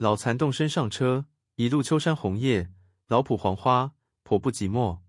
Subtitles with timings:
[0.00, 1.26] 老残动身上车，
[1.56, 2.70] 一路秋山红叶，
[3.08, 3.92] 老圃黄花，
[4.22, 5.00] 颇不寂寞。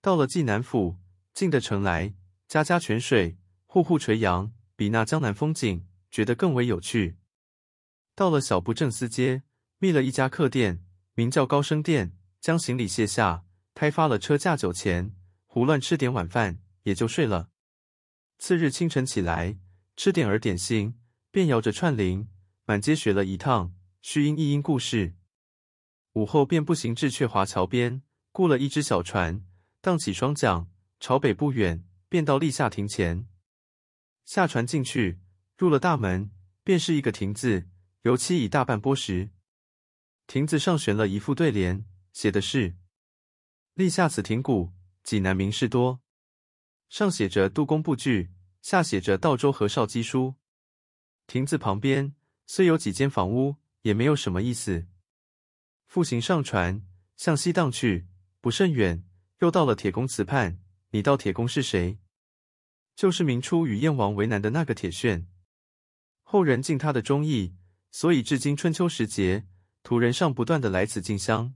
[0.00, 0.96] 到了济南府，
[1.34, 2.14] 进得城来，
[2.48, 3.36] 家家泉水，
[3.66, 7.18] 户户垂杨，比那江南风景，觉得更为有趣。
[8.14, 9.42] 到了小布政司街，
[9.76, 10.82] 觅了一家客店，
[11.12, 13.44] 名叫高升店，将行李卸下，
[13.74, 15.14] 开发了车驾酒钱，
[15.44, 17.50] 胡乱吃点晚饭，也就睡了。
[18.38, 19.58] 次日清晨起来，
[19.94, 20.98] 吃点儿点心，
[21.30, 22.30] 便摇着串铃，
[22.64, 23.74] 满街学了一趟。
[24.02, 25.14] 虚因一因故事，
[26.14, 28.02] 午后便步行至鹊华桥边，
[28.32, 29.44] 雇了一只小船，
[29.82, 30.66] 荡起双桨，
[30.98, 33.28] 朝北不远，便到立夏亭前。
[34.24, 35.20] 下船进去，
[35.58, 36.30] 入了大门，
[36.64, 37.68] 便是一个亭子，
[38.02, 39.30] 油漆已大半剥蚀。
[40.26, 42.76] 亭子上悬了一副对联，写的是
[43.74, 44.72] “立夏此亭古，
[45.02, 46.00] 济南名士多”，
[46.88, 48.30] 上写着“杜工部据”，
[48.62, 50.36] 下写着“道州和绍机书”。
[51.28, 52.14] 亭子旁边
[52.46, 53.56] 虽有几间房屋。
[53.82, 54.86] 也没有什么意思。
[55.86, 58.06] 复行上船，向西荡去，
[58.40, 59.04] 不甚远，
[59.38, 60.60] 又到了铁公祠畔。
[60.90, 61.98] 你道铁公是谁？
[62.96, 65.26] 就是明初与燕王为难的那个铁铉。
[66.22, 67.54] 后人敬他的忠义，
[67.90, 69.46] 所以至今春秋时节，
[69.82, 71.54] 途人尚不断的来此进香。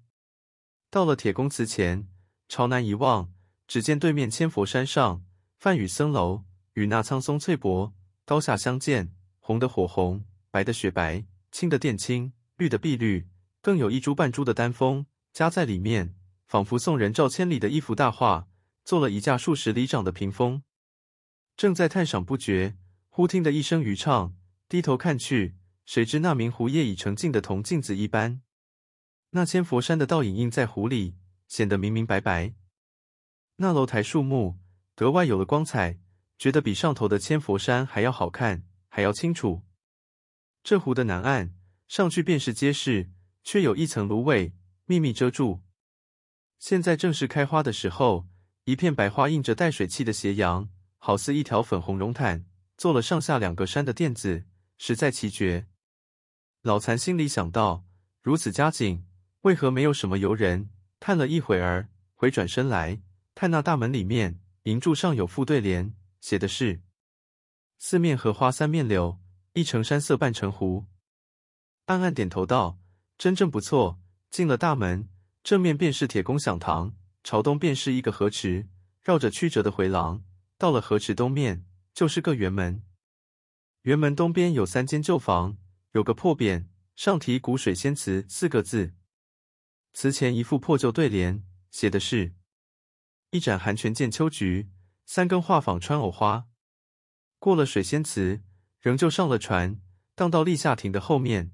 [0.90, 2.08] 到了铁公祠前，
[2.48, 3.32] 朝南一望，
[3.66, 5.24] 只见对面千佛山上，
[5.58, 7.92] 梵语僧楼与那苍松翠柏，
[8.24, 11.24] 高下相间，红的火红，白的雪白。
[11.54, 13.28] 青的靛青，绿的碧绿，
[13.62, 16.16] 更有一株半株的丹枫夹在里面，
[16.48, 18.48] 仿佛送人赵千里的一幅大画，
[18.84, 20.64] 做了一架数十里长的屏风。
[21.56, 22.76] 正在叹赏不绝，
[23.08, 24.34] 忽听得一声渔唱，
[24.68, 25.54] 低头看去，
[25.86, 28.42] 谁知那明湖夜已澄净的铜镜子一般，
[29.30, 31.14] 那千佛山的倒影映在湖里，
[31.46, 32.54] 显得明明白白。
[33.58, 34.58] 那楼台树木
[34.96, 36.00] 格外有了光彩，
[36.36, 39.62] 觉得比上头的千佛山还要好看，还要清楚。
[40.64, 41.54] 这湖的南岸，
[41.88, 43.10] 上去便是街市，
[43.42, 44.54] 却有一层芦苇
[44.86, 45.60] 秘密遮住。
[46.58, 48.26] 现在正是开花的时候，
[48.64, 52.46] 一片白花映着带水汽的斜阳，好似一条粉红绒毯，
[52.78, 54.46] 做了上下两个山的垫子，
[54.78, 55.66] 实在奇绝。
[56.62, 57.84] 老残心里想到：
[58.22, 59.04] 如此佳景，
[59.42, 60.70] 为何没有什么游人？
[60.98, 63.02] 叹了一会儿，回转身来，
[63.34, 66.80] 看那大门里面，银柱上有副对联，写的是
[67.78, 69.20] ：“四面荷花三面柳。”
[69.54, 70.86] 一城山色半城湖，
[71.84, 72.80] 暗暗点头道
[73.16, 75.08] ：“真正不错。”进了大门，
[75.44, 78.66] 正面便是铁公响堂，朝东便是一个河池，
[79.00, 80.24] 绕着曲折的回廊。
[80.58, 82.82] 到了河池东面，就是个园门。
[83.82, 85.56] 园门东边有三间旧房，
[85.92, 86.66] 有个破匾，
[86.96, 88.94] 上题“古水仙祠”四个字。
[89.92, 92.34] 祠前一副破旧对联，写的是
[93.30, 94.68] ：“一盏寒泉见秋菊，
[95.06, 96.48] 三更画舫穿藕花。”
[97.38, 98.42] 过了水仙祠。
[98.84, 99.80] 仍旧上了船，
[100.14, 101.52] 荡到立夏亭的后面，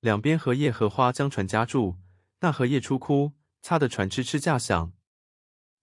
[0.00, 1.98] 两边荷叶荷花将船夹住，
[2.38, 4.94] 那荷叶出枯，擦得船吱吱架响。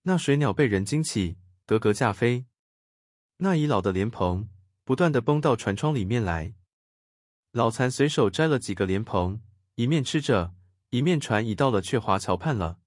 [0.02, 2.48] 那水鸟被人惊起，咯咯驾飞。
[3.38, 4.50] 那已老的莲蓬
[4.84, 6.56] 不断地崩到船窗里面来。
[7.52, 9.40] 老残随手摘了几个莲蓬，
[9.76, 10.56] 一面吃着，
[10.90, 12.80] 一面船已到了鹊华桥畔了。